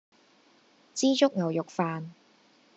[0.95, 2.07] 枝竹牛肉飯